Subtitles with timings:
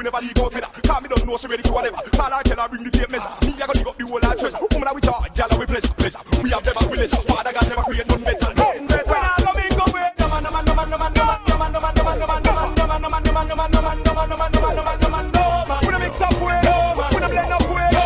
[0.00, 0.80] we never leak out with her.
[0.80, 1.96] Cause me don't know she ready for whatever.
[2.16, 3.28] Call her, tell her, bring the tape measure.
[3.44, 4.58] Me, I go dig up the whole of treasure.
[4.72, 6.18] Woman, we talk, gyal, we pleasure, pleasure.
[6.42, 7.10] We have never village.
[7.28, 8.54] Father God never create none better,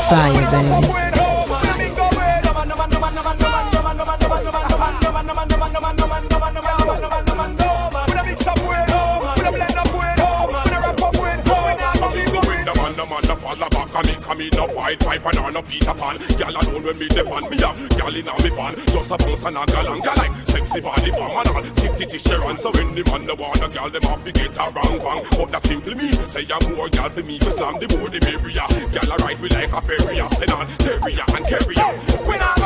[0.04, 1.13] Fire, baby.
[15.02, 16.18] white pipe and all a Peter Pan.
[16.38, 18.74] Gyal alone when me the pan, me have Gyal inna me pan.
[18.86, 21.62] Just a bounce and a gal and gyal like sexy body bomb and all.
[21.62, 24.54] Sexy t-shirt Sharon, so when the man the want a gyal them have to get
[24.54, 25.24] a wrong bang.
[25.30, 28.20] But that simply me, say I'm more gyal for me, just slam the more the
[28.20, 28.66] merrier.
[28.92, 31.90] Gal a ride me like a ferry, a sedan, terrier and carrier.
[32.26, 32.63] When I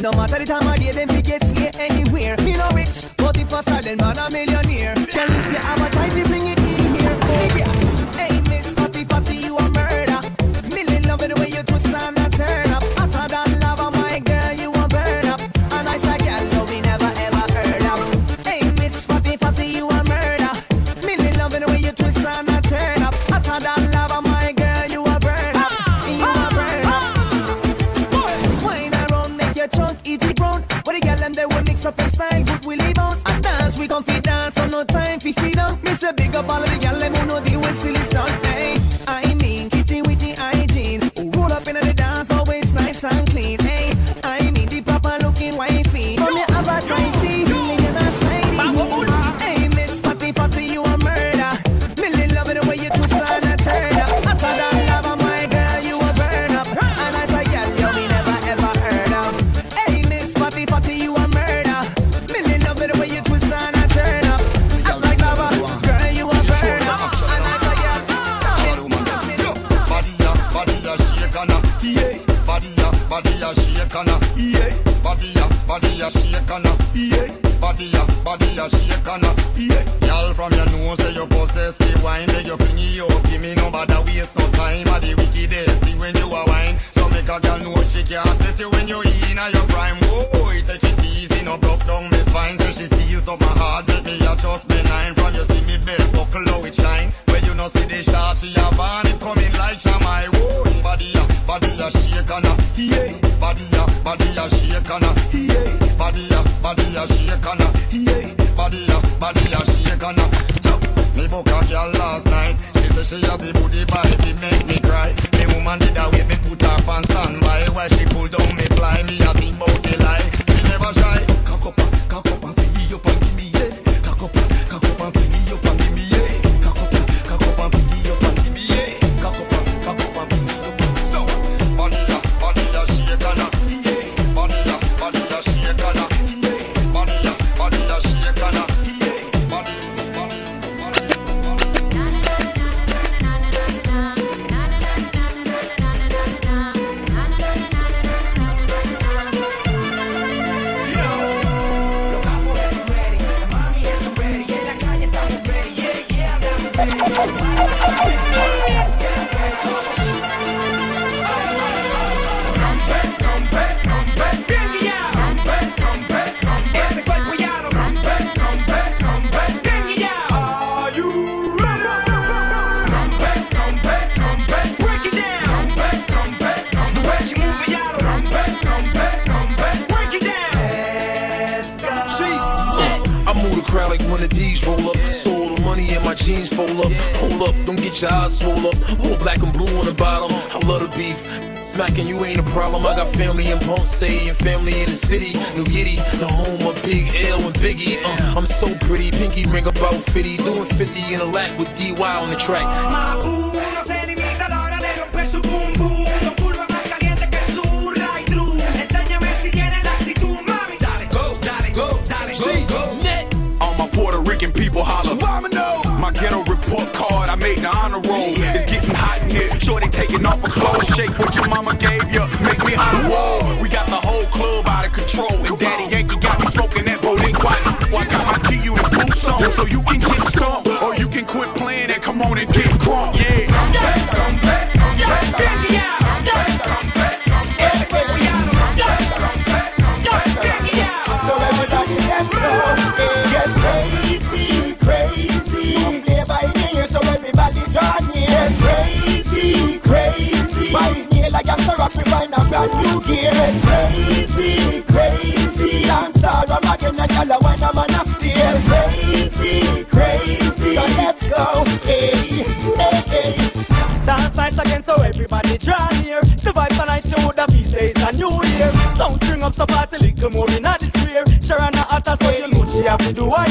[0.00, 2.36] No matter the time of day, them get here anywhere.
[2.44, 4.94] Me no rich, but if I sell, then man a millionaire.
[4.94, 7.66] Can if you have a time to bring it in here.
[8.14, 10.20] Hey, Miss Fatty Fatty, you a murder.
[10.68, 11.77] Million love the way you.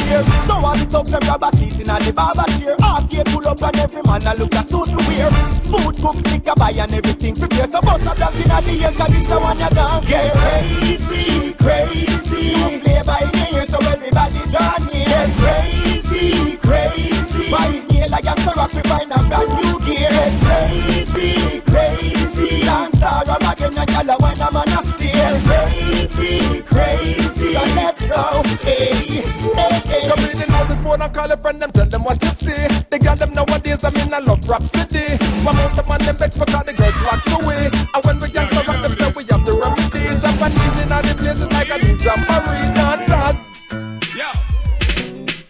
[0.08, 0.24] Year.
[0.48, 2.76] So all the top them grab a seat in a the barber chair.
[2.80, 5.30] Arcade pull up and every man a look a suit to wear.
[5.68, 7.68] Food cook, liquor buy and everything prepare.
[7.68, 10.04] So bust a black in a the ear, cause this the one you done.
[10.06, 12.48] Get crazy, crazy.
[12.48, 13.22] You Play by
[13.52, 15.06] ear, so everybody draw near.
[15.06, 17.52] Get crazy, crazy.
[17.52, 20.10] By scale, I am so rock, we find a brand new gear.
[20.10, 22.62] Get crazy, crazy.
[22.62, 25.42] Dance all again and y'all when I'm on a steer.
[25.48, 27.37] Crazy, crazy.
[27.68, 28.44] So let's go.
[28.64, 30.08] Hey, hey, hey.
[30.08, 32.68] Come in the notice board and call a friend, them tell them what you see.
[32.90, 35.18] They got them nowadays, I'm in a love rap city.
[35.44, 37.70] One most of man them vex because the girls locked away.
[37.94, 40.20] And when we get so rock, them say we have the remedy.
[40.20, 43.36] Japanese in all the places like a new jamboree dance hall.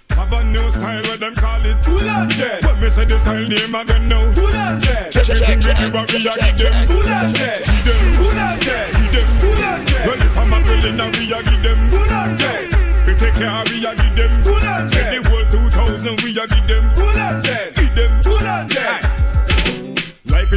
[0.09, 2.66] Have a new style where them call it Boulanger.
[2.77, 5.09] When me say the style name again now Boulanger.
[5.17, 7.57] Everything we do, we a give them Boulanger.
[7.65, 8.81] Give them Boulanger.
[8.93, 10.01] Give them Boulanger.
[10.05, 12.69] Well, if I'm a girl in a we a give them Boulanger.
[13.07, 15.09] We take care, we a give them Boulanger.
[15.09, 17.71] The whole 2000 we a give them Boulanger.
[17.73, 18.26] Give them Boulanger.
[18.26, 18.26] Life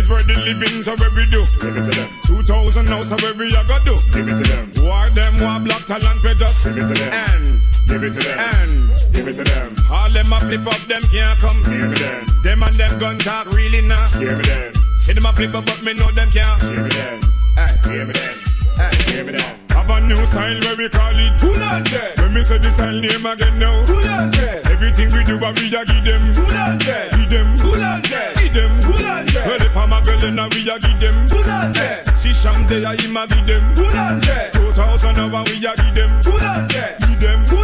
[0.00, 1.44] is worth the living, so where we do?
[1.61, 2.08] Give it to them.
[2.25, 3.97] 2000 now, so where we a go do?
[4.12, 4.73] Give it to them.
[4.82, 7.12] War them, war black talent, we just give it to them.
[7.12, 8.38] And give it to them.
[8.38, 9.76] And give it to them.
[9.91, 11.62] All them a flip up, them can't come.
[11.64, 12.25] Give me them.
[12.43, 14.00] Them and them gun talk really now.
[14.19, 14.73] Give me them.
[14.97, 16.61] See them a flip up, but me know them can't.
[16.61, 17.20] Give me them.
[17.56, 17.93] Hey, give me them.
[17.93, 18.50] Hey, give me them.
[18.79, 22.13] Have a new style where we call it Boulanger.
[22.19, 24.63] When me say the style name again now Boulanger.
[24.71, 27.09] Everything we do, but we a give them Boulanger.
[27.11, 28.33] Give them Boulanger.
[28.37, 29.43] Give them Boulanger.
[29.47, 32.05] Well, if I'm a girl, then we a give them Boulanger.
[32.17, 34.51] See Shams there, I him a give them Boulanger.
[34.53, 36.97] 2000 hour, we a give them Boulanger.
[37.00, 37.60] Give them Boulanger.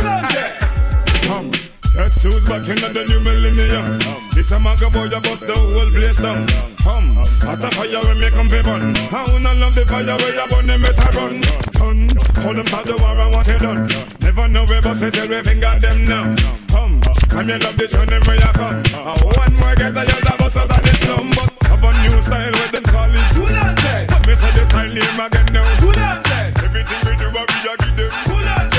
[1.97, 3.99] Guess who's back in the new millennium?
[4.35, 6.45] This a maga boy, you bust the whole place down.
[6.85, 8.95] Hum, hot a fire when me come burn.
[9.09, 11.41] How no love the fire where you burn them it a run.
[11.73, 12.05] Done,
[12.37, 13.88] how them start the war and what you done.
[14.21, 16.37] Never know where bust it till we finger them now.
[16.69, 17.00] Hum,
[17.33, 18.85] come you love the tune them where you come.
[19.33, 22.21] One more get a yell a bust out of the slum, but have a new
[22.21, 23.25] style where them call it.
[23.33, 24.12] Who not dead?
[24.29, 25.65] Me say the style name again now.
[25.81, 26.61] Who not dead?
[26.61, 28.12] Everything we do, we a give them.
[28.29, 28.75] Who not dead?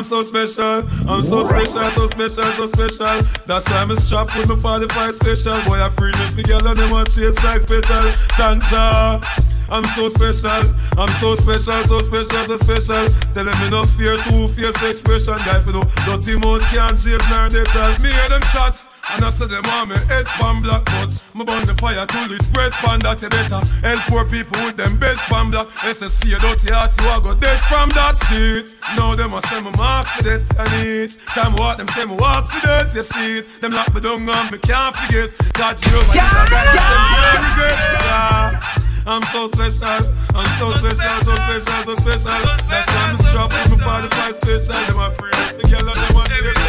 [0.00, 3.20] I'm so special, I'm so special, so special, so special.
[3.44, 5.60] That's why I'm strapped with my 45 special.
[5.64, 8.08] Boy, I bring it together, them want chase like petal.
[8.32, 9.22] Tanja.
[9.68, 13.08] I'm so special, I'm so special, so special, so special.
[13.34, 15.36] Tell them me no fear, two fierce expression.
[15.44, 18.89] Guy, for no dirty mouth can't chase nor they tell me hear them shot.
[19.14, 22.30] And I say them on me head pan black but Me burn the fire till
[22.30, 25.68] it red pan that you better Help poor people with them bed pan black.
[25.82, 28.74] SSC a dirty heart you a go dead from that seat.
[28.96, 32.14] Now them a say me mark for that and each Time walk them say me
[32.14, 33.38] walk for that you see.
[33.38, 35.30] It Them lock me down and me can't forget.
[35.54, 37.70] God you over yeah, yeah, yeah.
[38.06, 38.80] yeah.
[39.06, 42.40] I'm so special, I'm so special, so special, so special.
[42.68, 44.86] That's why I'm strapped with my 45 special.
[44.86, 46.59] Them a pray, the girl them a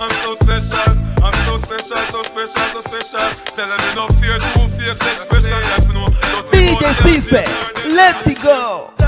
[0.00, 3.20] I'm so special, I'm so special, so special, so special.
[3.54, 5.60] Tell them me no fear, two face expression.
[5.60, 6.08] Like, you know,
[6.48, 8.99] DJ Sisse, Let it go.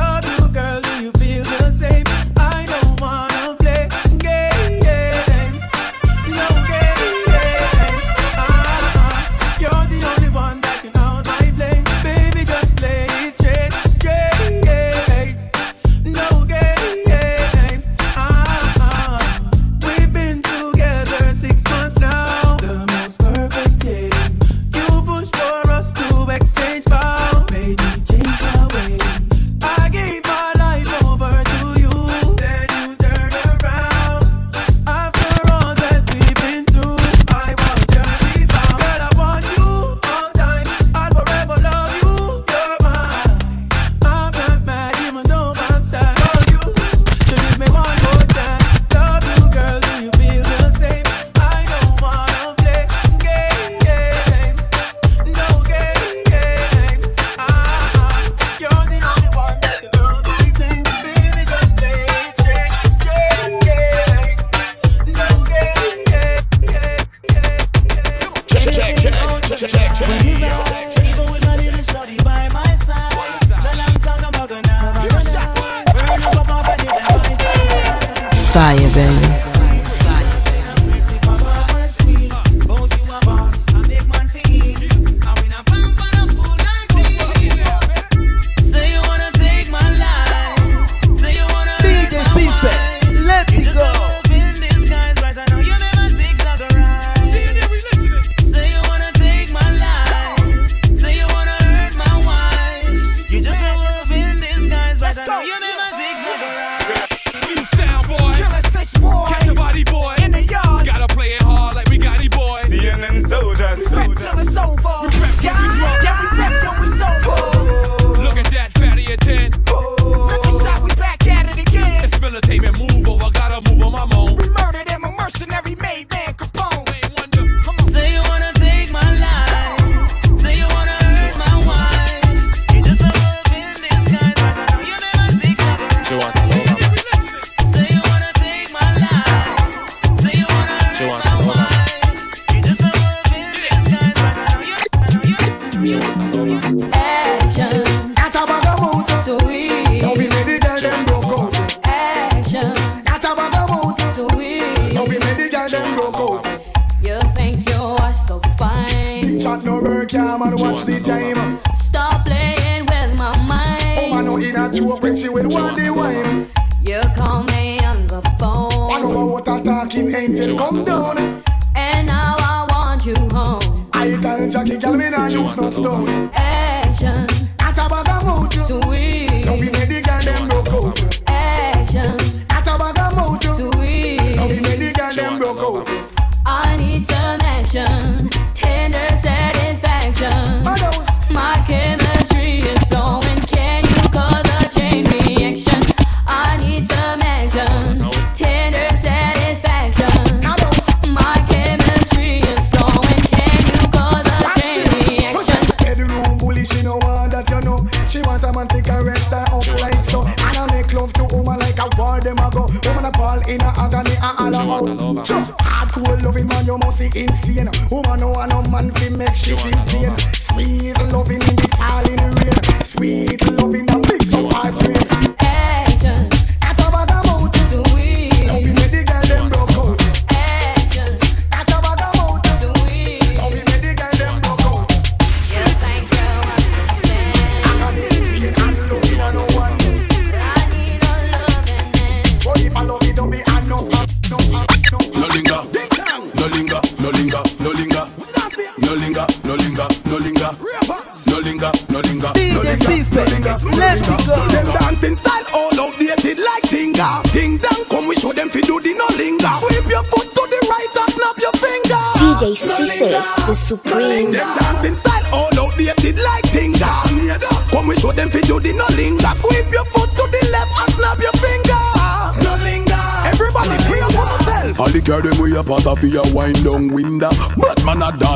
[219.42, 219.71] She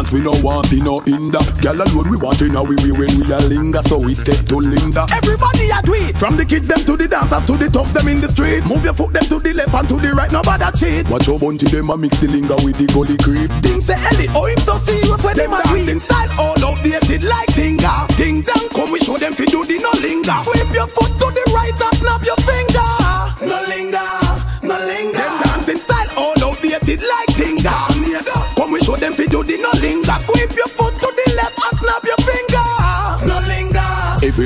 [0.06, 1.38] dance, we no want in no hinder.
[1.62, 4.44] Girl alone we want in a we we when we a linger, so we step
[4.46, 5.06] to Linda.
[5.12, 6.16] Everybody a do it.
[6.16, 8.64] From the kids them to the dancers to the tough them in the street.
[8.66, 11.08] Move your foot them to the left and to the right, nobody cheat.
[11.08, 13.50] Watch your bunty them a mix the linger with the gully creep.
[13.62, 17.45] Things say Ellie, oh him so serious when them a green style all outdated like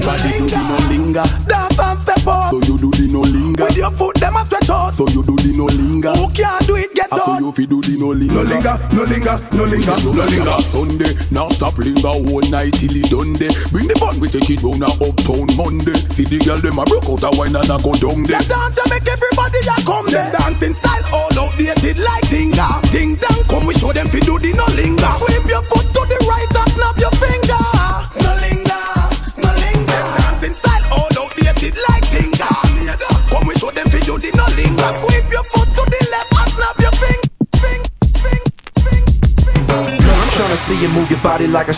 [0.01, 1.25] Everybody do the no linger.
[1.45, 2.51] Dance and step up.
[2.51, 3.65] So you do the no linger.
[3.65, 4.97] With your foot them a stretch out.
[4.97, 6.17] So you do the no linger.
[6.17, 6.95] Who can't do it?
[6.95, 7.21] Get out.
[7.21, 8.33] so you fi do the no linger.
[8.33, 10.57] No linger, no linger, no linger, no linger.
[10.73, 13.53] Sunday, now stop linger whole night till it done day.
[13.69, 16.01] Bring the fun, we take it round a uptown Monday.
[16.17, 18.41] See the girl them a broke out a wine and a go down there.
[18.41, 21.00] Them dance make everybody a come Them dancing style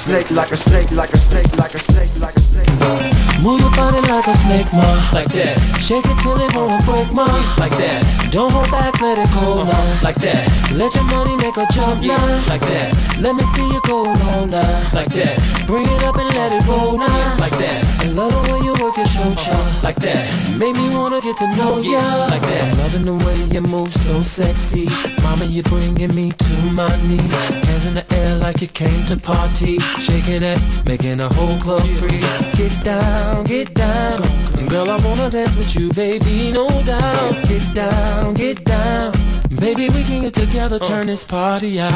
[0.03, 2.69] snake, like a snake, like a snake, like a snake, like a snake.
[3.41, 5.55] Move your body like a snake, ma, like that.
[5.79, 8.03] Shake it till it wanna break, ma, like that.
[8.33, 10.73] Don't hold back, let it go now, like that.
[10.75, 13.19] Let your money make a jump now, like that.
[13.21, 15.39] Let me see you go now, now, like that.
[15.67, 18.03] Bring it up and let it roll now, like that.
[18.03, 20.27] I love the way you work your shoulder, like that.
[20.59, 22.77] Make me wanna get to know ya, like that.
[22.79, 24.89] Loving the way you move so sexy,
[25.23, 27.33] mama, you're bringing me to my knees.
[27.33, 31.87] Hands in the air like you came to party, shaking it, making a whole club
[31.99, 32.39] freeze.
[32.57, 34.21] Get down, get down,
[34.69, 37.35] girl, I wanna dance with you, baby, no doubt.
[37.49, 39.32] Get down, get down.
[39.61, 40.87] Baby, we can get together, uh.
[40.87, 41.93] turn this party out.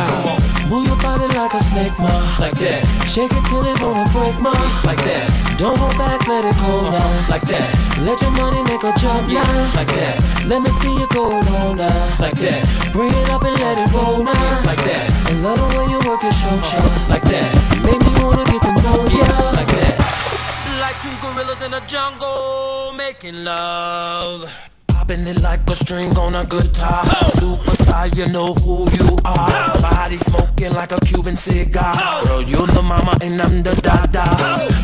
[0.69, 2.85] Move your body like a snake, ma, like that.
[3.09, 4.53] Shake it till it wanna break, ma,
[4.85, 5.57] like that.
[5.57, 6.93] Don't hold back, let it go uh-huh.
[6.93, 7.65] now, like that.
[8.05, 10.21] Let your money make a jump now, like that.
[10.45, 12.61] Let me see you go low now, like that.
[12.93, 15.09] Bring it up and let it roll now, like that.
[15.25, 17.09] I love the way you work your shoulder, uh-huh.
[17.09, 17.49] like that.
[17.89, 19.97] Make me wanna get to know ya, like that.
[20.77, 24.45] Like two gorillas in a jungle making love.
[25.07, 27.05] Popping it like a string on a guitar.
[27.39, 29.81] Superstar, you know who you are.
[29.81, 31.95] Body smoking like a Cuban cigar.
[32.25, 34.27] Girl, you're the mama and I'm the dada.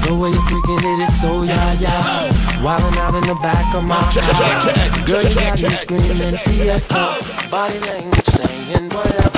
[0.07, 2.31] The way you're freaking it is so yeah yeah.
[2.63, 5.07] Wildin' out in the back of my car.
[5.07, 7.49] Girl, you got me screaming fiesta.
[7.51, 9.32] Body language saying whatever.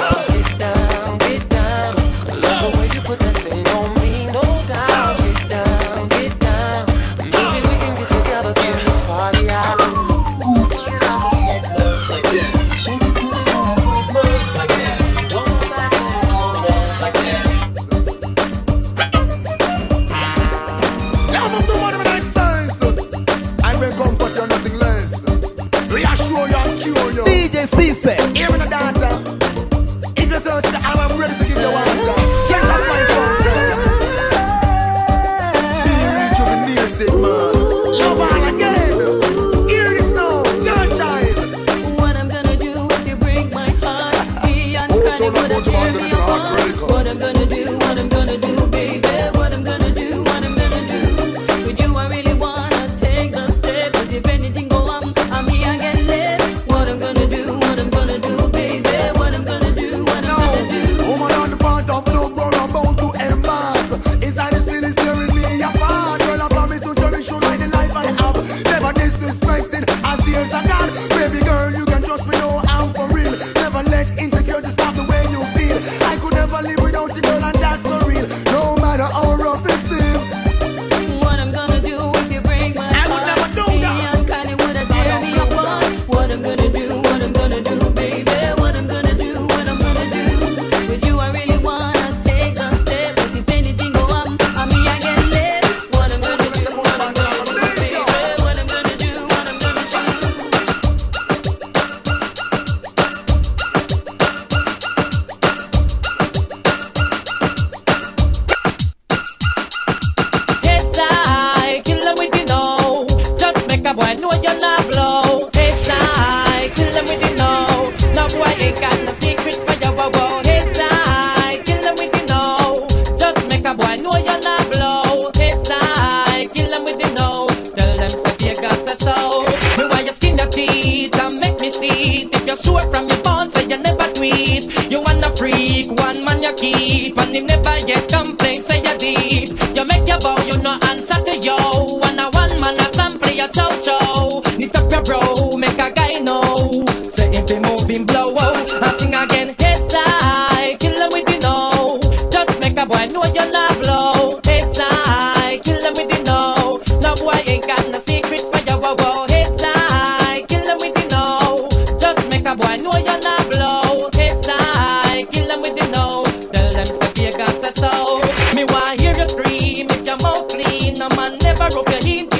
[167.15, 168.21] Vegas so.
[168.55, 168.65] Me
[168.99, 170.95] hear you scream if your mouth clean.
[170.95, 172.34] No man never rub your heel.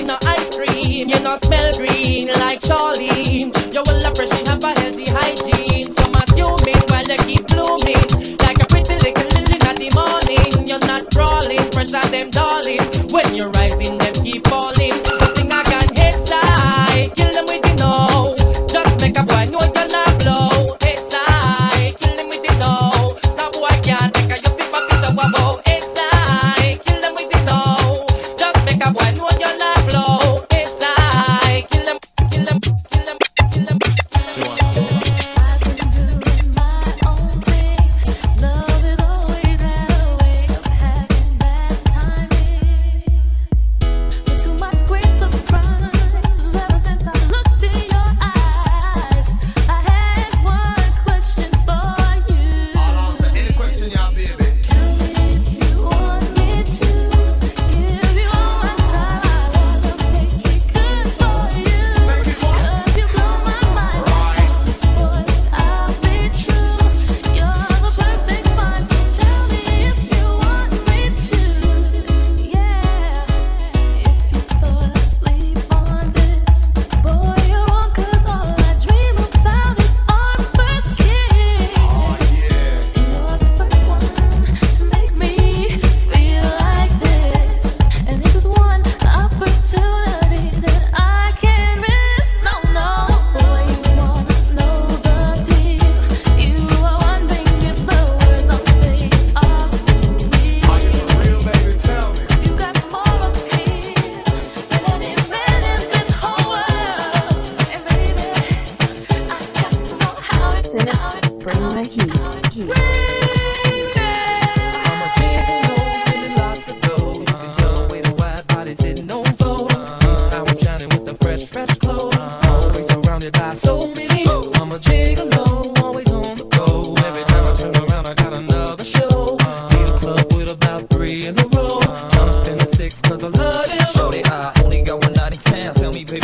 [132.91, 133.87] cause I love them.
[133.95, 135.75] Shorty, I only got one night in town.
[135.75, 136.24] Tell me, baby.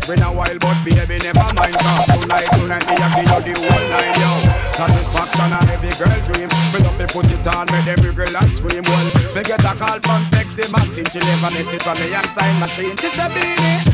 [0.00, 1.76] It's been a while, but baby, never mind.
[1.76, 4.32] Cause tonight, tonight, me a give you the whole night, yo.
[4.72, 6.48] Satisfaction and every girl dream.
[6.72, 8.82] Me love to put it on, make every girl and scream.
[8.84, 9.04] Well,
[9.36, 11.04] me get a call from sexy Maxine.
[11.04, 12.96] She never on it, from me, and young sign machine.
[12.96, 13.89] She's a beanie.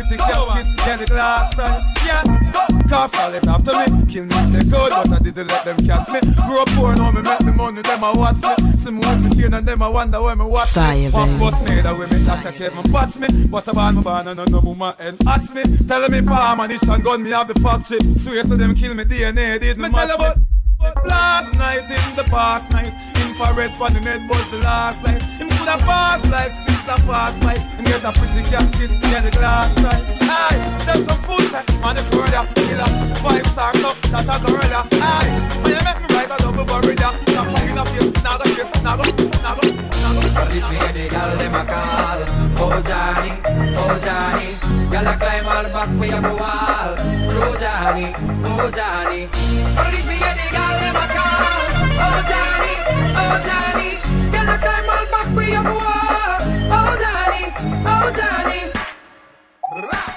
[0.00, 2.88] with the casket, then the glass and yeah.
[2.88, 4.88] Cops always after me, kill me if they go.
[4.88, 6.20] but I didn't let them catch me.
[6.46, 8.78] Grew up poor, now me make me money, them I watch me.
[8.78, 11.10] Some watch me cheering and them I wonder where me watch Fire, me.
[11.10, 14.28] One boss made a women that can take my patch me, What about my ban
[14.28, 15.62] and no, no woman and hatch me.
[15.86, 18.00] Tell me farm and and gun me have the factory.
[18.14, 22.16] Swear to them kill me DNA, did me, me match tell about last night in
[22.16, 25.22] the past night infrared for the net was last night.
[25.38, 27.62] Him could have fast like sister fast night.
[27.78, 30.02] And get a pretty casket near the glass night.
[30.26, 32.90] Aye, there's some food set on the further killer.
[33.22, 34.82] Five star up, that a gorilla.
[34.98, 35.30] Aye,
[35.62, 37.14] when you make me rise, I double bury ya.
[37.30, 39.04] Now fucking up you, now go kiss, now go,
[39.44, 40.20] now go, now go.
[40.34, 42.20] Now this me and the girl them a call.
[42.60, 43.32] Oh Johnny,
[43.78, 44.58] oh Johnny,
[44.90, 46.92] girl I climb all back way up a wall.
[46.98, 48.10] Oh Johnny,
[48.42, 49.28] oh Johnny.
[49.74, 50.49] Now this me and the
[53.38, 53.98] Johnny,
[56.72, 57.44] oh Johnny,
[57.86, 60.09] oh Johnny.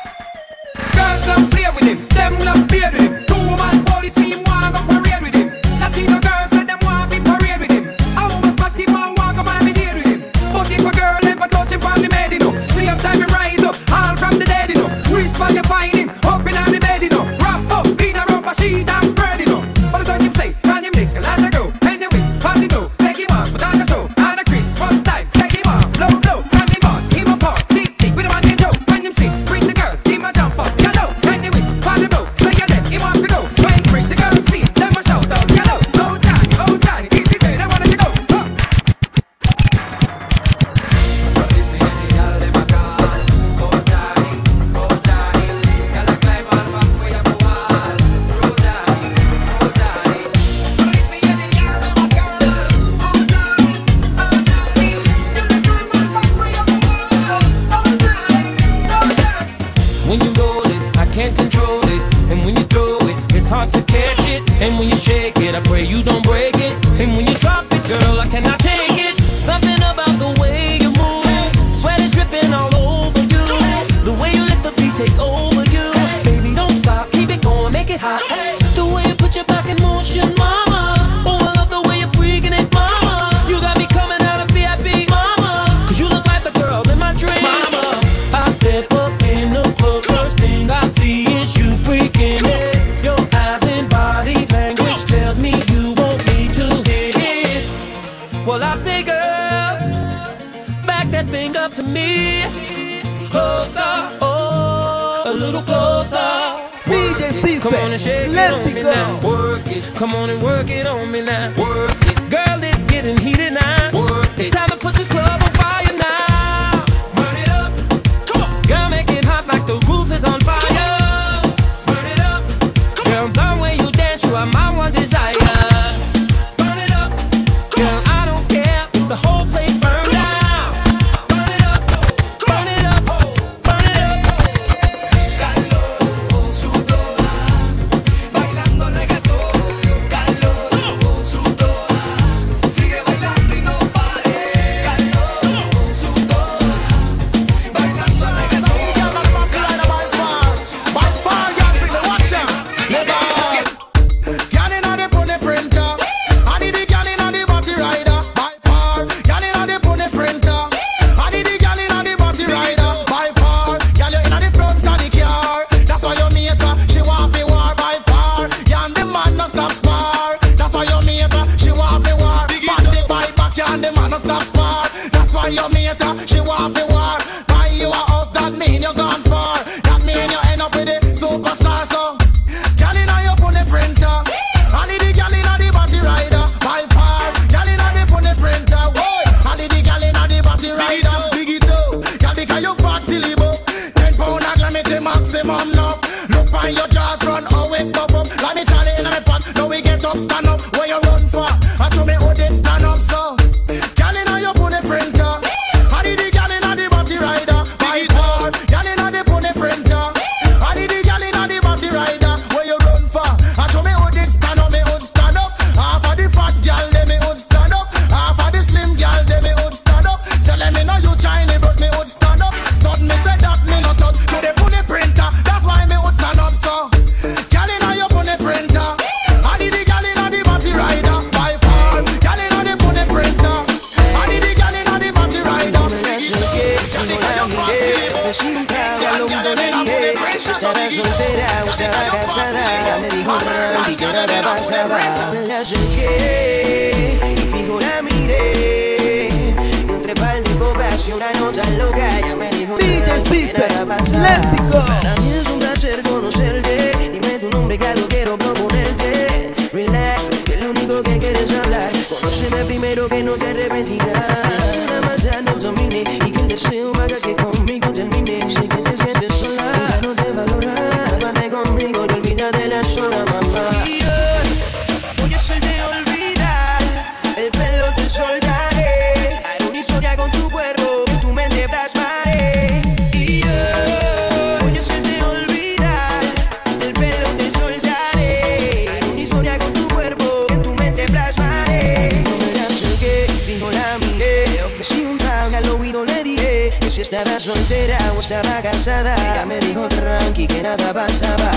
[298.41, 299.15] Estaba casada.
[299.15, 301.52] Ella me dijo tranqui que nada pasaba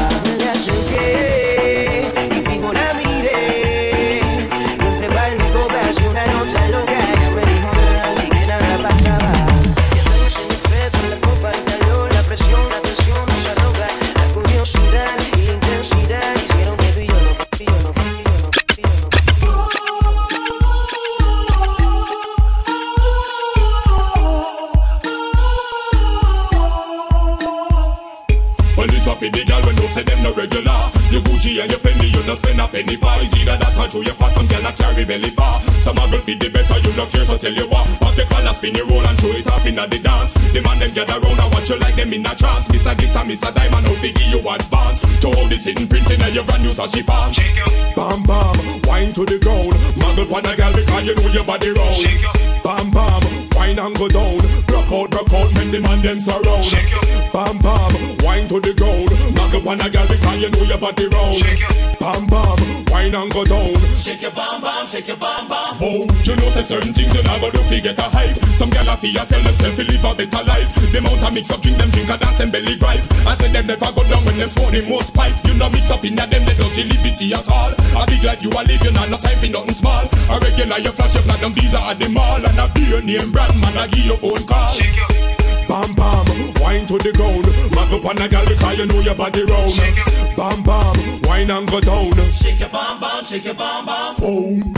[51.59, 51.97] body round.
[52.63, 53.23] Bam bam,
[53.55, 54.37] wine and go down.
[54.69, 56.65] Rock out, rock out, when the man them surround.
[57.33, 57.93] Bam bam,
[58.25, 59.09] wine to the ground.
[59.37, 61.43] Muggle pon a girl because you know your body round.
[62.01, 63.75] Bam bam, wine and go down.
[63.99, 65.65] Shake your bam bam, shake your bam bam.
[65.81, 68.46] Oh, you know say certain things you never do fi get a hype.
[68.97, 70.75] Some gyal a fi a sell themself fi live a better life.
[70.93, 73.05] Them out a mix up drink them drink a dance them belly gripe.
[73.27, 75.37] I say them never go down when them smoke the most pipe.
[75.45, 77.73] You know mix up in them they don't liberty at all.
[77.73, 80.05] A big life you a live you know no time for nothing small.
[80.05, 83.55] A regular you flash your platinum visa at the mall and a beer name brand
[83.61, 84.73] man a give you phone call.
[84.73, 84.97] Shake
[85.69, 87.45] Bam bam, wine to the ground.
[87.75, 89.75] Mag up on a girl because you know your body round.
[90.37, 92.15] Bam bam, wine and go down.
[92.33, 94.15] Shake your bam bam, shake your bam bam.
[94.17, 94.76] Boom.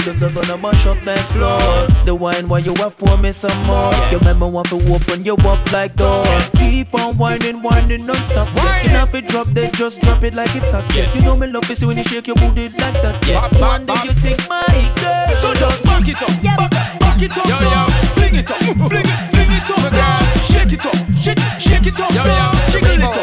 [0.00, 1.58] Burn up the top and I mash up dance floor.
[2.04, 3.92] The wine while you have for me some more.
[4.10, 6.24] You remember want to open you up like door.
[6.56, 8.48] Keep on whining, whining non-stop.
[8.56, 8.82] Yeah.
[8.82, 11.12] You know if it drop, then just drop it like it's hot yeah.
[11.14, 13.26] You know me love is when you shake your booty like that.
[13.26, 13.48] Yeah.
[13.60, 14.64] One day you think my
[15.00, 15.34] girl.
[15.34, 16.70] So just back it up, back,
[17.00, 17.30] back it.
[17.36, 17.86] Up, yo, yo.
[18.16, 20.22] Fling it up, fling it, fling it up.
[20.40, 22.50] Shake it up, shake, shake it up, yo, yo.
[22.72, 23.14] Jiggle it up,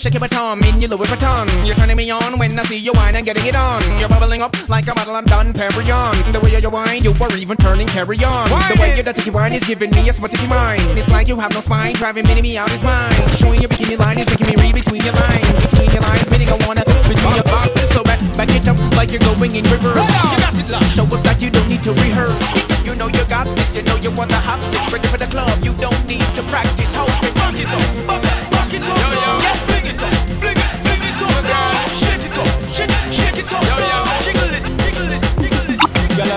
[0.00, 1.44] Back it up, shake it baton, in your Louis Vuitton.
[1.66, 3.82] You're turning me on when I see you wine and getting it on.
[4.00, 6.16] You're bubbling up like a bottle of Dom Perignon.
[6.32, 8.48] The way you're wine, you were even turning carry on.
[8.48, 10.80] The way you dirty wine is giving me a smutty mind.
[10.96, 13.12] It's like you have no spine, driving me, me out his mind.
[13.36, 15.48] Showing your bikini line is making me read between your lines.
[15.68, 17.68] Between your lines, meaning I wanna between your back.
[17.92, 20.08] So back, back it up like you're going in reverse.
[20.32, 20.88] You got it, love.
[20.88, 22.40] Show us that you don't need to rehearse.
[22.88, 24.92] You know you got this, you know you want the hotness.
[24.92, 26.96] Ready for the club, you don't need to practice.
[26.96, 28.39] Hold it, rock it up,
[28.70, 29.32] buck it, buck it up, yo, yo.
[29.66, 31.72] Fling it up, fling it, fling it up, girl.
[31.90, 33.98] Shake it up, shake, shake it up, yo, yo.
[34.22, 35.80] Jiggle it, jiggle it, jiggle it.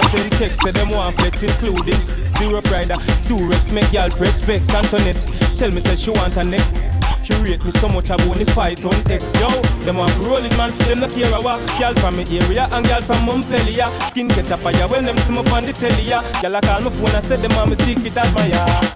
[0.10, 2.00] Send text say them want flex including
[2.38, 2.96] Zero Friday,
[3.28, 5.18] Durex make gyal press vex Antoinette
[5.58, 6.74] tell me say she want her next
[7.24, 9.24] She rate me so much I won't fight on X.
[9.40, 9.50] Yo,
[9.86, 11.60] them want rolling man, them not care a what.
[11.80, 13.88] Girl from me area and girl from Montpellier.
[14.10, 16.04] Skin catch a fire when them see me on the telly.
[16.04, 16.20] ya.
[16.42, 18.94] Girl I call my phone and say them want me secret admire.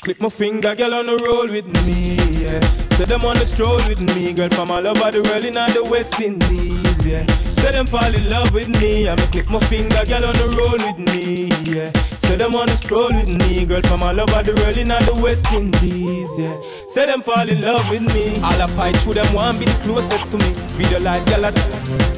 [0.00, 2.16] Click my finger, girl on the roll with me,
[2.48, 2.60] yeah.
[2.96, 5.84] Say them on the stroll with me, girl from all over the world in the
[5.90, 7.24] West Indies, yeah.
[7.60, 10.72] Say them fall in love with me, I'ma click my finger, girl on the roll
[10.72, 12.17] with me, yeah.
[12.28, 15.48] Say them the stroll with me, girl from all over the world in the West
[15.48, 16.60] Indies, yeah.
[16.84, 19.72] Say them fall in love with me, all I fight through them want be the
[19.80, 20.52] closest to me.
[20.76, 21.56] Video like girl at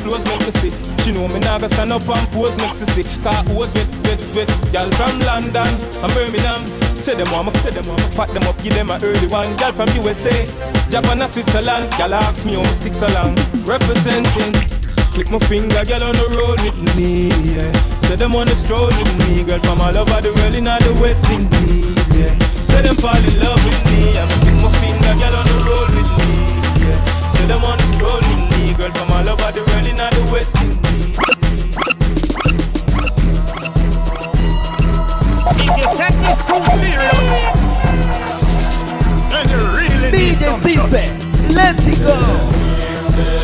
[0.03, 0.75] close make me see.
[1.07, 3.07] She know me go stand up and pose make she see.
[3.23, 6.67] Cause who's with with with girl from London and Birmingham.
[6.99, 9.31] Say them want me, say them want me, fat them up, give them a early
[9.31, 9.47] one.
[9.63, 10.35] Girl from USA,
[10.91, 11.87] Japan and Switzerland.
[11.95, 14.80] Girl ask me how me sticks along, representing.
[15.11, 17.29] Click my finger, girl on the road with me.
[17.43, 17.67] Yeah.
[18.07, 20.79] Say them on the stroll with me, girl from all over the world in all
[20.79, 21.99] the West Indies.
[22.15, 22.31] Yeah.
[22.71, 24.15] Say them fall in love with me.
[24.15, 26.31] I'm click my finger, girl on the road with me.
[26.79, 26.95] Yeah.
[27.35, 30.15] Say them on the stroll with me, girl from all over the world in all
[30.15, 31.19] the West Indies.
[35.59, 37.59] If you take this too serious,
[39.27, 41.03] then you really need some Sisse,
[41.51, 43.40] let it go.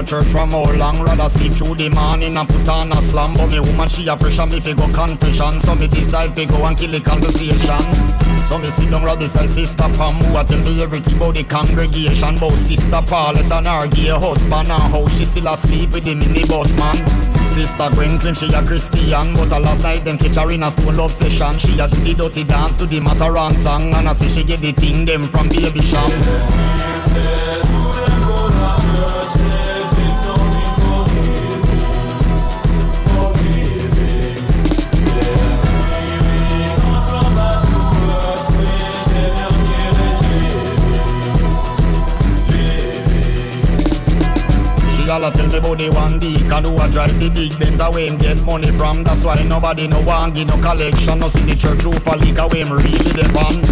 [0.00, 3.34] Go church from how long Rather sleep through the morning and put on a slam.
[3.34, 5.60] But me woman she a pressure me fi go confession.
[5.60, 7.84] So me decide fi go and kill the conversation.
[8.48, 11.44] So me sit down right beside sister Pam Who a tell me everything about the
[11.44, 12.36] congregation?
[12.36, 16.72] About sister Paulette and her gay husband And how she still asleep with the minibus
[16.78, 16.98] man.
[17.54, 20.70] Sister Gwen claim she a Christian But a last night them catch her in a
[20.70, 21.58] stone love session.
[21.58, 24.60] She a do the dirty dance to the Mataran song And I say she get
[24.60, 26.10] the thing them from Baby Sham.
[29.30, 29.79] She
[45.10, 48.38] alla tell me the one deacon who a drive the big Benz away him get
[48.46, 49.02] money from.
[49.02, 51.18] That's why nobody no want give no collection.
[51.18, 53.66] No see the church roof a leak away him really depend.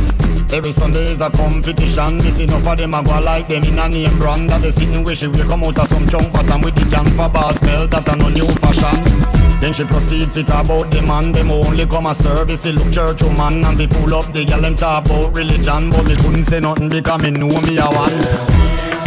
[0.51, 2.21] Every Sunday is a competition.
[2.21, 4.51] See enough of them a go like them in a name brand.
[4.51, 7.07] That they sitting where she will come out of some junk pattern with the can
[7.15, 7.87] for bar smell.
[7.87, 8.99] That a no new fashion.
[9.61, 11.31] Then she proceed fit about the man.
[11.33, 14.61] Them only come a service fi look church woman and fi full up the girl
[14.61, 15.91] them talk about religion.
[15.91, 18.98] But me couldn't say nothing because me know me a one.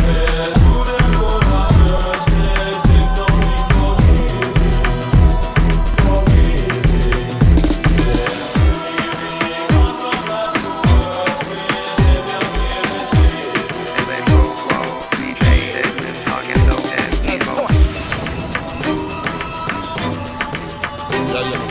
[21.31, 21.63] Yeah, yeah.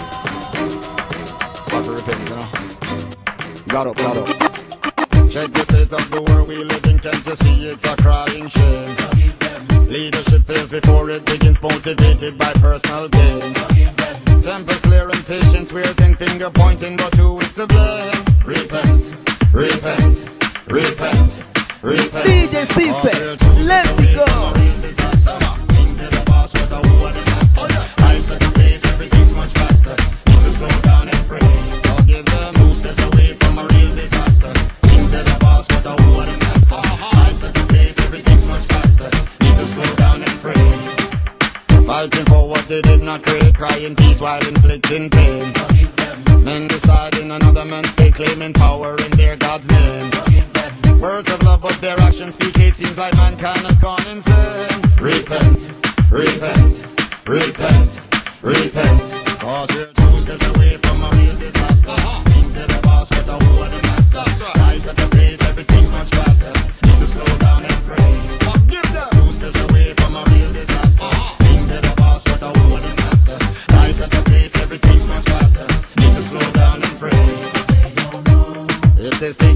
[1.69, 2.49] Got to repent, you know.
[3.69, 4.27] Got up, got up.
[5.29, 8.49] Check the state of the world we live in, can't you see it's a crying
[8.49, 8.97] shame?
[9.87, 13.59] Leadership fails before it begins, motivated by personal gains.
[14.43, 18.17] Tempers clear and patience, we're finger pointing, but who is to blame?
[18.47, 19.15] Repent,
[19.53, 20.29] repent,
[20.69, 21.45] repent,
[21.83, 22.25] repent.
[22.25, 25.00] DJ Sisse, let it go.
[42.71, 45.53] They did not create, crying peace while inflicting pain.
[46.45, 50.09] Men deciding another man's fate, claiming power in their God's name.
[51.01, 52.75] Words of love, but their actions speak hate.
[52.75, 54.71] Seems like mankind has gone insane.
[55.01, 55.73] Repent,
[56.12, 56.87] repent,
[57.27, 58.01] repent,
[58.41, 59.03] repent.
[59.41, 60.60] Cause we're two steps away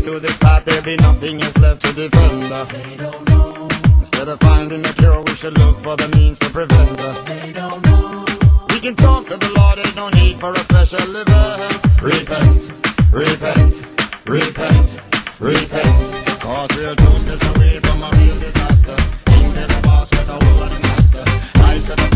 [0.04, 2.52] to this path, there'll be nothing else left to defend.
[2.52, 2.66] uh.
[3.98, 7.00] Instead of finding a cure, we should look for the means to prevent.
[7.00, 7.14] uh.
[8.68, 12.02] We can talk to the Lord, there's no need for a special event.
[12.02, 12.70] Repent,
[13.12, 13.80] repent,
[14.28, 15.00] repent,
[15.40, 16.04] repent.
[16.40, 18.96] Cause we're two steps away from a real disaster.
[19.24, 21.24] Think they're the boss, who are the master.
[21.62, 22.08] Life's at a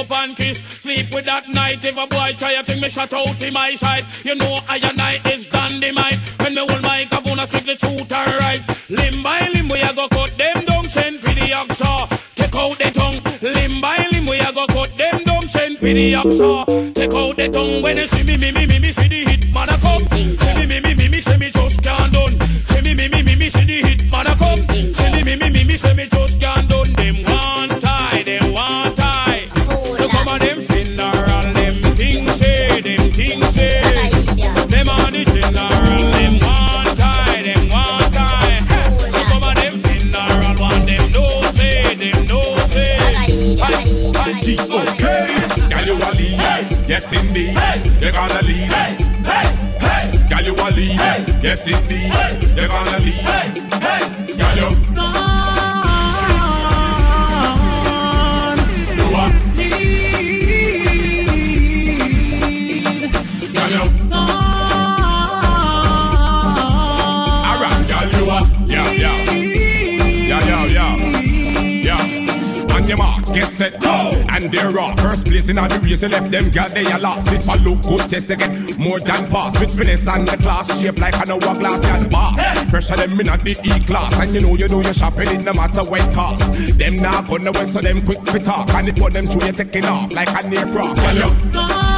[0.00, 1.84] up and kiss, sleep with that night.
[1.84, 4.04] If a boy try a thing, me shut out in my side.
[4.24, 6.16] You know I and I is dynamite.
[6.40, 8.62] When me hold microphone, I strictly truth and right.
[8.88, 12.08] Limb by limb, we a go cut them down, send for the oxa.
[12.34, 13.20] Take out the tongue.
[13.42, 16.94] Limb by limb, we a go cut them down, send for the oxa.
[16.94, 17.82] Take out the tongue.
[17.82, 20.04] When you see me, me, me, me, me, see the hit man a come.
[20.08, 22.40] See me, me, me, me, me, say me just can't done.
[22.40, 24.64] See me, me, me, me, me, see the hit man a come.
[24.68, 26.92] See me, me, me, me, me, say me just can't done.
[26.94, 28.89] Them one tie, them one
[44.60, 45.26] Okay,
[45.70, 47.56] girl you a lead, yes indeed.
[48.00, 48.70] You gonna lead,
[50.28, 52.12] girl you a lead, yes indeed.
[52.56, 53.24] You gonna lead,
[72.90, 74.98] your mark, get set, go, and they're off.
[74.98, 77.32] First place in all the race, you left them girl they a lost.
[77.32, 79.58] It for look good, test get more than pass.
[79.60, 82.70] With finesse and the class, shape like an hourglass, yeah, boss.
[82.70, 85.44] Pressure them in at the E class, and you know you know you're shopping it
[85.44, 86.42] no matter what cost.
[86.78, 89.52] Them now gonna west, so them quick fit talk, and it put them through you
[89.52, 90.96] taking off like a near prop.
[90.96, 91.89] Girl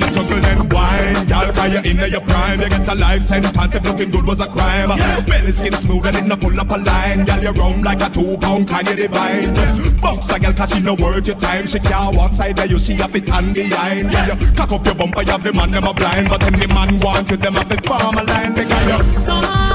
[0.00, 1.28] the juggle and wine.
[1.28, 2.60] Y'all cry you in your prime.
[2.60, 4.88] You get a life sentence if looking good was a crime.
[5.26, 7.26] Belly skin smooth and it no pull up a line.
[7.26, 9.54] Y'all you round like a two pound kind of divine.
[9.54, 11.66] Just box a girl cause she no worth your time.
[11.66, 14.12] She can't walk side of you, she have it on behind.
[14.12, 16.28] Yeah, you cock up your bumper, you have the man a blind.
[16.28, 18.54] But any man want you, them have to form a line.
[18.54, 19.67] Because you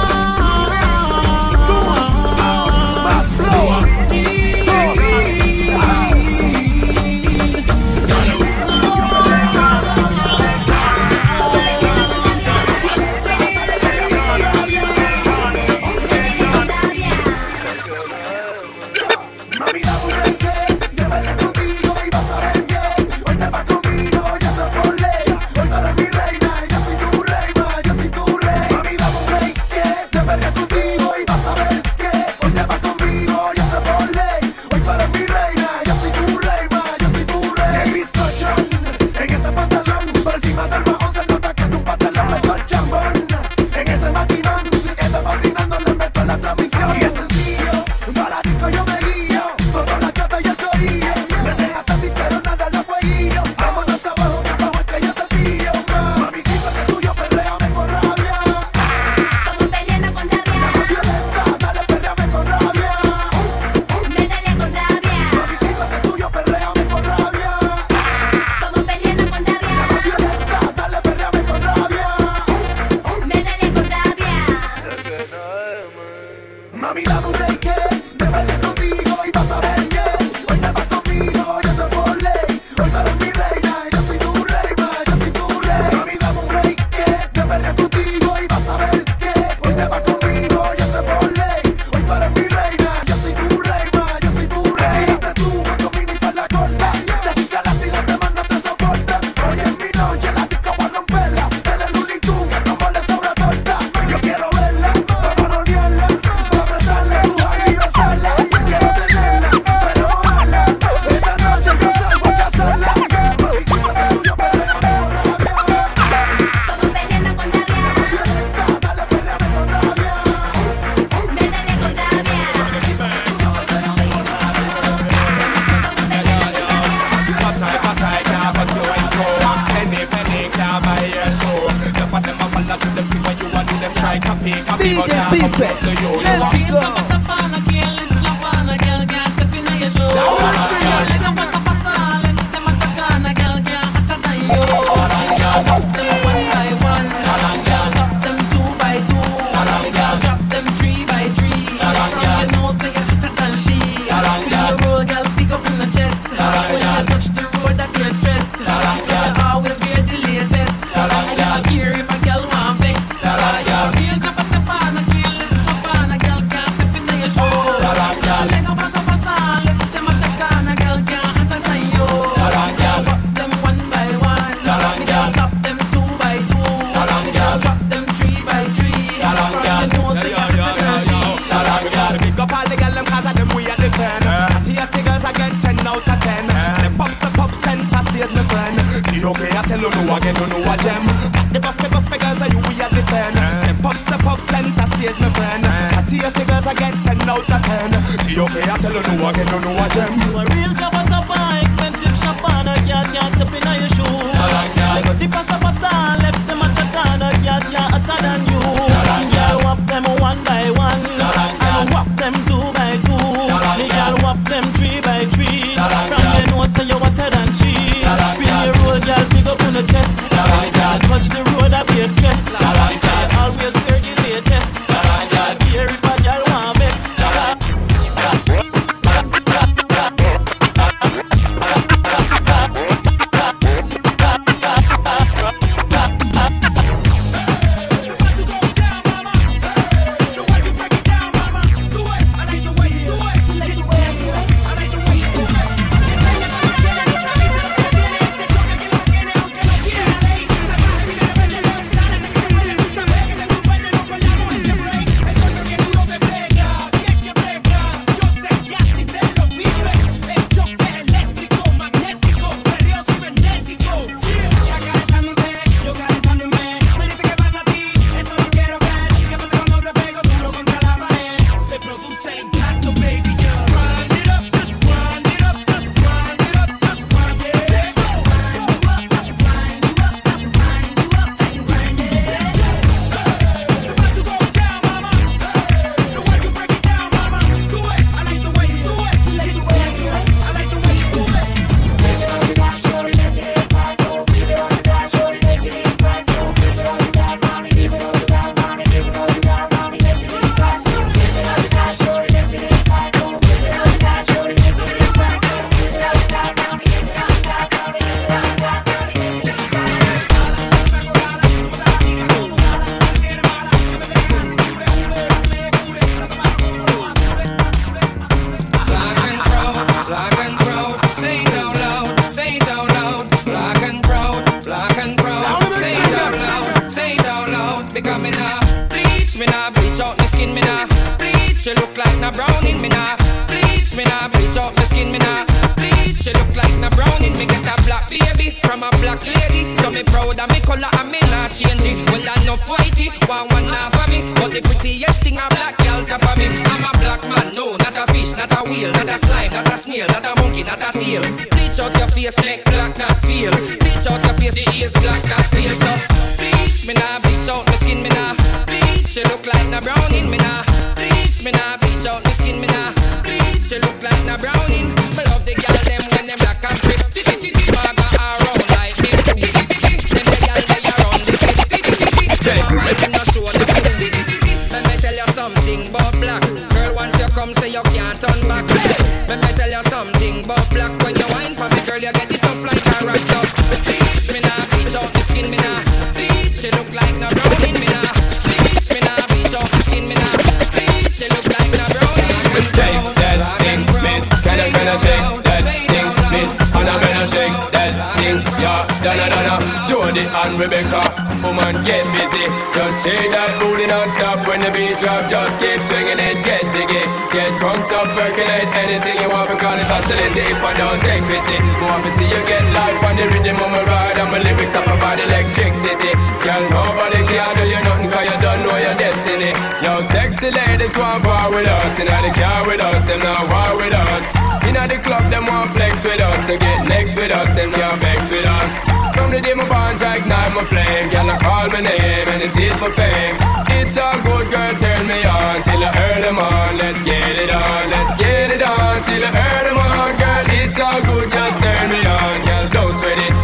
[410.83, 414.17] don't take pity Boy, me see you get life on the rhythm of my ride.
[414.19, 416.11] And my lyrics up about electricity.
[416.43, 419.51] Girl, nobody can do you nothing Cause you don't know your destiny.
[419.83, 421.99] Yo, sexy ladies want war with us.
[421.99, 424.23] Inna the car with us, them not war with us.
[424.67, 426.39] Inna the club, them want flex with us.
[426.47, 428.92] To get next with us, them can't vex with us.
[429.13, 431.09] From the er day my born, to ignite my flame.
[431.09, 433.35] Girl, I call my name and it is for fame.
[433.77, 436.77] It's a good girl, turn me on till I earn them on.
[436.77, 440.15] Let's get it on, let's get it on till I earn them on.
[440.17, 442.43] Girl, it's all good, just turn me on.
[442.43, 443.42] Girl, don't sweat it.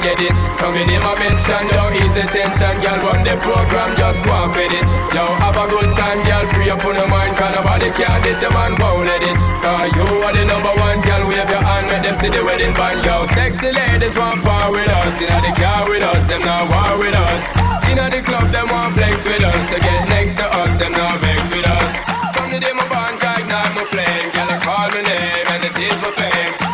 [0.00, 0.32] get it.
[0.56, 2.98] Come in here, my mention, yo, ease the tension, girl.
[3.04, 4.84] Run the program, just go and fit it.
[5.12, 6.44] Yo, have a good time, girl.
[6.50, 8.18] Free up on the mind, cause nobody care.
[8.24, 9.36] This your man won't let it.
[9.60, 11.28] Cause you are the number one, girl.
[11.28, 13.28] Wave your hand, let them see the wedding band, yo.
[13.36, 15.20] Sexy ladies want power with us.
[15.20, 17.42] You know the car with us, them not war with us.
[17.86, 19.60] You know the club, them want flex with us.
[19.70, 21.92] To get next to us, them not vex with us.
[22.36, 24.28] From the day my band, I ignite my flame.
[24.32, 26.69] Girl, I call my name, and it is my fame.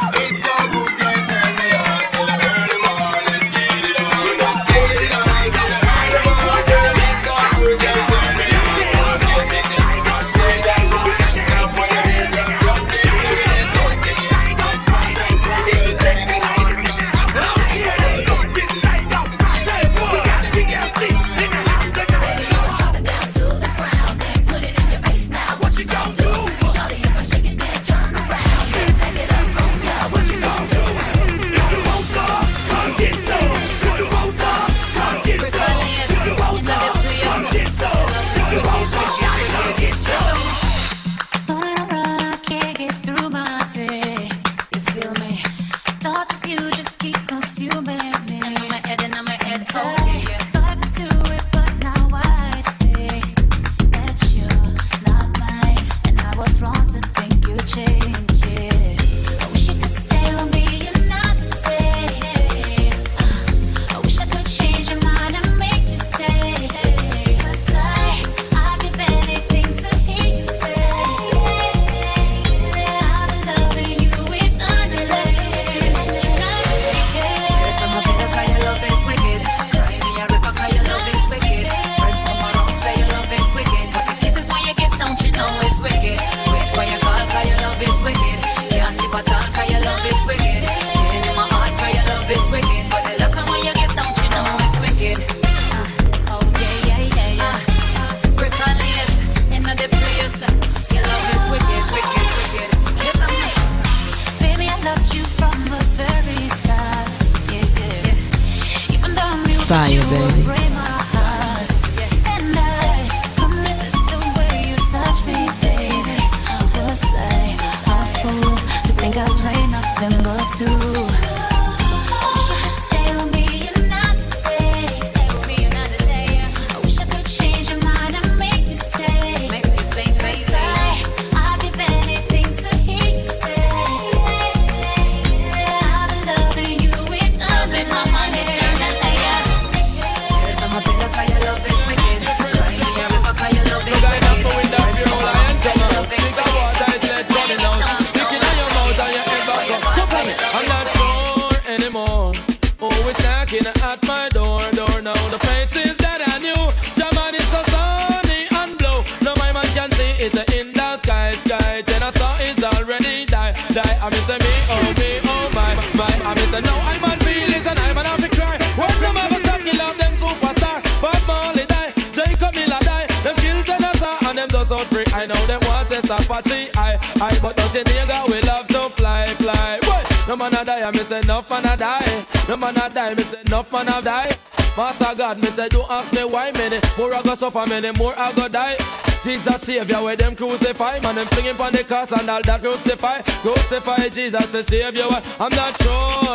[187.51, 188.77] suffer many more I go die.
[189.23, 193.23] Jesus Savior, where them crucify, man, them singing on the cross and all that crucify,
[193.23, 195.07] crucify Jesus for Savior.
[195.41, 196.26] I'm not sure.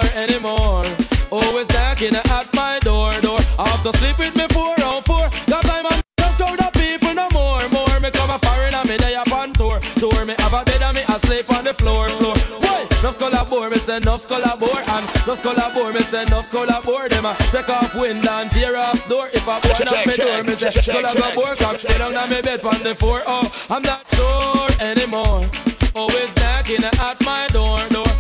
[13.92, 17.10] Say enough collabore, and enough collabore, me say enough collabore.
[17.10, 19.30] Them a take off window and tear off door.
[19.34, 22.62] If I open up me door, me say collabore, come lay down on me bed
[22.62, 23.22] on the floor.
[23.26, 25.50] Oh, I'm not sore anymore.
[25.96, 28.11] Always knocking at my door, door.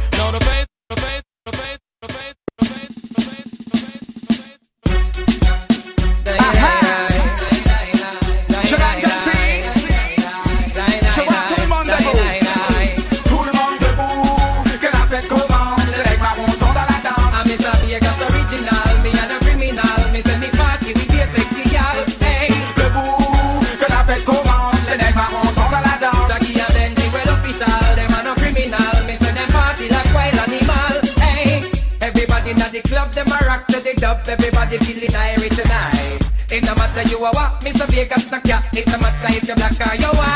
[34.11, 34.27] Dub.
[34.27, 36.21] Everybody feeling irie tonight.
[36.51, 37.87] It no matter you a what, Mr.
[37.87, 38.59] Vegas knock ya.
[38.73, 40.30] It no matter if you black or you white.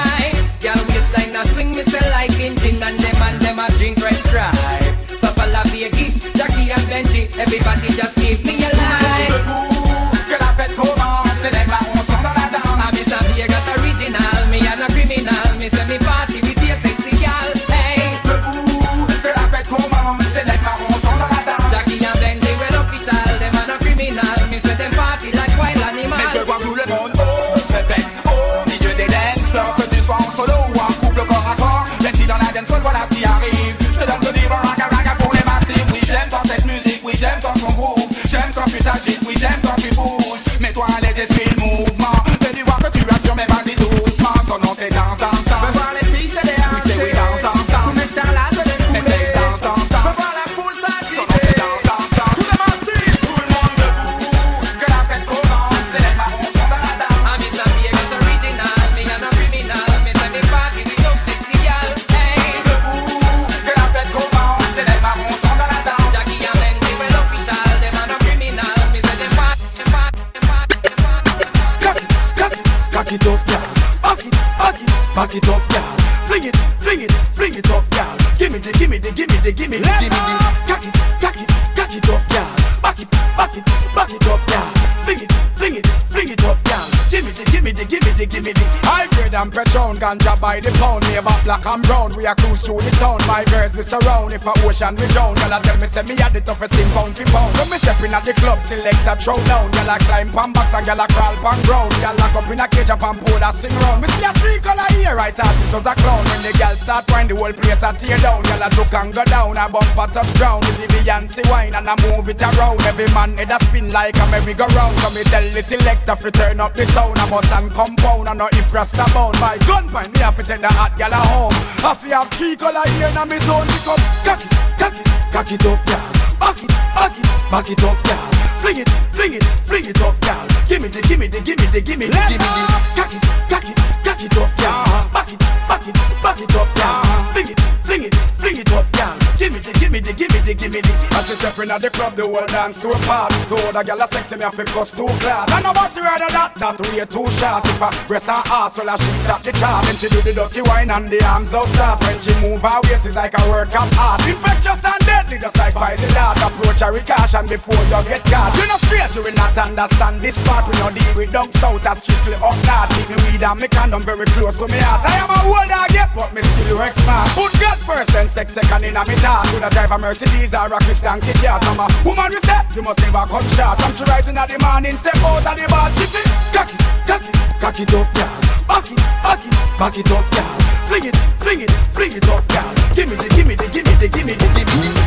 [83.46, 84.72] Back it, back it, up, gal.
[85.04, 86.90] Fling it, fling it, fling it up, gal.
[87.12, 88.62] Give me the, give me the, give me the, give me the.
[88.82, 91.04] Hybrid and Patron, ganja by the pound.
[91.08, 93.20] Neighbor black and brown, we a cruise through the town.
[93.28, 95.36] My girls we surround, if a ocean we drown.
[95.38, 97.52] Y'all a tell me say me a the toughest thing pound for pound.
[97.60, 99.70] When me step in at the club, select a throw down.
[99.76, 101.92] A climb pan box and y'all a crawl pan ground.
[102.02, 104.02] Y'all lock up in a cage up and pull a sing round.
[104.02, 106.24] Me see a three color here, right out it was a clown.
[106.32, 108.40] When the girls start wine, the whole place a tear down.
[108.48, 110.64] Y'all a joke and go down, a bump a touch ground.
[110.66, 114.16] With the Beyonce wine and a move it around Every man head a spin like
[114.16, 114.96] a merry-go-round.
[115.04, 117.20] So me tell the selector fi turn up the sound.
[117.20, 120.44] I must and compound and no if rasta bound My gun point me have to
[120.44, 123.68] take the hot gal a home Have to have three color here in me zone
[123.68, 124.50] Pick up Cock it,
[124.80, 126.12] cock it, cock it up, gal.
[126.40, 128.32] Back it, back it, back it up, gal.
[128.60, 130.48] Fling it, fling it, fling it up, gal.
[130.68, 132.66] Give me the, give me the, give me the, give me the, give me the.
[132.98, 135.10] Cock it, cock it, cock it up, gal.
[135.14, 137.34] Back it, back it, back it up, gal.
[137.34, 139.25] Fling it, fling it, fling it up, gal.
[139.46, 140.94] Give me the, give me the, give me the, give me the.
[141.14, 143.84] As she step in at the club, the whole dance to a part To the
[143.86, 146.82] gal a sexy, me have to cuss too clad I know what you that, that
[146.82, 147.62] way too short.
[147.62, 150.66] If I breast her ass, well, she top the chart Then she do the dirty
[150.66, 152.02] wine and the arms out start.
[152.02, 154.26] When she move her waist, it's like a work of art.
[154.26, 156.42] Infectious and deadly, just like poison dart.
[156.42, 158.50] Approach her with caution before you get caught.
[158.58, 160.66] You know straight, you will not understand this part.
[160.66, 162.90] We no deal with down south, that's strictly up north.
[162.98, 165.06] Keep me weed and me condom very close to me heart.
[165.06, 167.30] I am a old dog, yes, but me still work smart.
[167.38, 170.54] Put God first, then sex second in a me talk Could a drive a Mercedes
[170.54, 173.76] or a Christian Kid Kat From a woman we say, you must never come short
[173.82, 176.26] From she rising at the morning, step out of the bar She fit,
[176.56, 178.42] Cock it, cock it, up, gal.
[178.68, 180.60] Back it, back it, back it up, gal.
[180.88, 182.74] Fling it, fling it, fling it up, gal.
[182.96, 185.05] Give me the, give me the, give me the, give me the, give me the.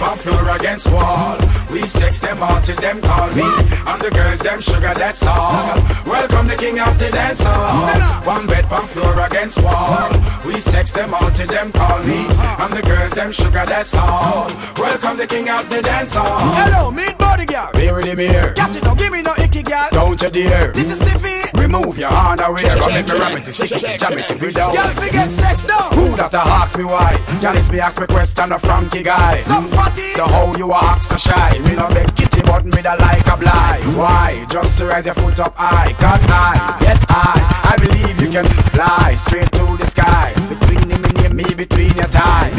[0.00, 1.36] Pump floor against wall.
[1.70, 3.42] We sex them all till them call me.
[3.42, 5.76] And the girls them sugar, that's all.
[6.06, 8.24] Welcome the king of the dance hall.
[8.24, 10.08] One bed, pump floor against wall.
[10.46, 12.24] We sex them all till them call me.
[12.58, 14.48] And the girls them sugar, that's all.
[14.78, 16.50] Welcome the king of the dance hall.
[16.54, 17.70] Hello, meet body girl.
[17.74, 18.54] Here it me here.
[18.54, 19.88] Catch it, don't give me no icky girl.
[19.92, 20.72] Don't you dare.
[20.72, 21.50] Titty stiffy.
[21.60, 22.62] Remove your hand away.
[22.62, 23.18] Check, Rub check, it, check.
[23.20, 24.72] ram it, stick it, jam it, we down.
[25.20, 25.92] Forget sex down.
[25.92, 27.20] Who that a ask me why?
[27.42, 29.38] Girl, it's me ask me question a Frankie guy.
[29.40, 29.74] Some mm.
[29.76, 30.12] fatty.
[30.16, 31.58] So how you a act so shy?
[31.60, 33.84] Me no beg kitty, but me da like a blind.
[33.98, 34.46] Why?
[34.48, 35.92] Just raise your foot up high.
[36.00, 37.36] Cause I, yes I,
[37.68, 40.32] I believe you can fly straight to the sky.
[40.48, 42.50] Between him and me, between your tie.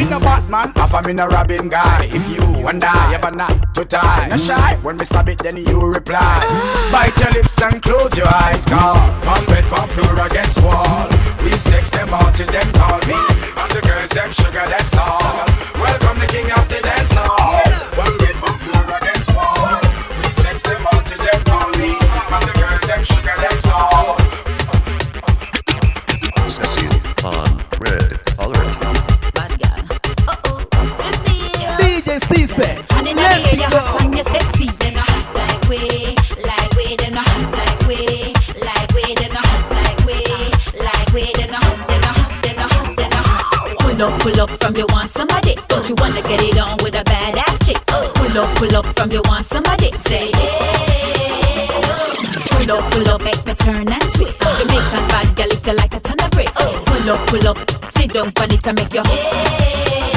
[0.52, 2.04] Me no Batman, I off, I'm in a robbing guy.
[2.12, 4.76] If you and I ever not to tie, no shy.
[4.82, 6.40] When me stab it, then you reply.
[6.92, 8.96] Bite your lips and close your eyes, call.
[9.22, 11.08] Pump it, pump floor against wall.
[11.42, 13.16] We sex them all till them call me.
[13.56, 15.46] And the girls them sugar, that's all.
[15.74, 17.71] Welcome the king of the dance hall.
[44.02, 45.54] Up, pull up from you want somebody.
[45.68, 47.82] Don't you wanna get it on with a badass chick?
[47.88, 48.10] Oh.
[48.14, 49.92] Pull up, pull up from you want somebody.
[49.92, 51.66] Say yeah.
[52.50, 54.44] Pull up, pull up, make me turn and twist.
[54.44, 54.56] Uh.
[54.58, 56.60] Jamaican bad girl, it's like a ton of bricks.
[56.60, 56.82] Uh.
[56.84, 57.58] Pull up, pull up,
[57.96, 60.11] sit down on it and make your a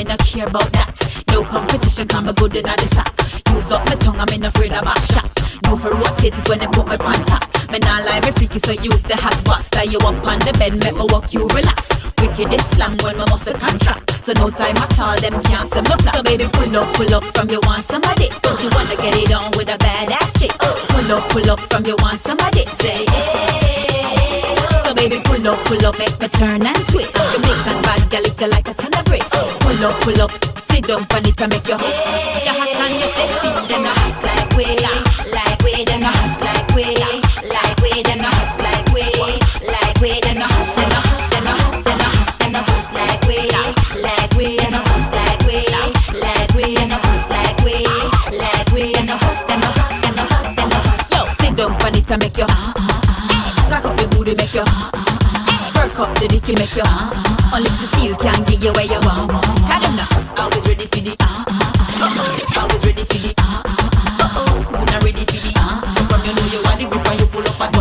[0.00, 0.88] me not care about that.
[1.28, 3.12] No competition, come me good inna the sack.
[3.52, 5.28] Use up my tongue, I'm in afraid of back shot.
[5.64, 7.44] No for rotate it when I put my pants top.
[7.70, 9.68] Me nah lie, me freaky, so use the hot box.
[9.68, 11.88] Tie you up on the bed, make me walk you relax.
[12.20, 14.24] Wicked is slang when my muscle contract.
[14.24, 16.14] So no time at all, them can't say me flat.
[16.14, 18.32] So baby, pull up, pull up from you want some of this.
[18.40, 20.54] Don't you wanna get it on with a badass chick?
[20.56, 22.70] Pull up, pull up from you want some of this.
[22.80, 24.82] Say yeah.
[24.84, 27.12] So baby, pull up, pull up, make me turn and twist.
[27.12, 30.30] Jamaican bad it like a Pull up, pull up,
[30.70, 33.50] sit down on it and make your you hot and you sexy.
[33.66, 34.76] Then I hot like way,
[35.34, 35.84] like way.
[35.84, 36.94] Then I hot like way,
[37.50, 38.02] like way.
[38.02, 39.10] Then I hot like way,
[39.66, 40.20] like way.
[40.20, 43.26] Then I hot, then I hot, I hot like
[43.98, 44.70] like like like.
[51.10, 54.99] Yo, sit down it make your Cock up your booty, make your Perk
[56.00, 56.20] up uh, uh, uh.
[56.20, 56.88] the dicky, make your
[57.52, 59.30] Only Cecile can give you where you want.
[59.68, 64.48] Kind of not always ready for the Uh-oh, always ready for the Uh-oh,
[64.80, 67.26] you not ready for the So from you know you want the grip and you
[67.26, 67.72] full up at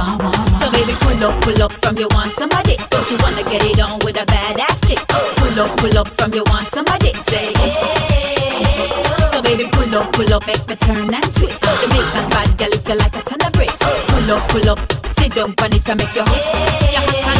[0.60, 3.44] So baby, pull up, pull up from you want some of this Don't you wanna
[3.44, 5.00] get it on with a badass chick?
[5.40, 9.32] Pull up, pull up from you want some of this Say yeah.
[9.32, 11.62] So baby, pull up, pull up, make me turn and twist.
[11.64, 13.78] Jamaican bad girl, it's like a ton of bricks.
[13.80, 14.80] Pull up, pull up,
[15.18, 17.39] sit down on it and make your You hot and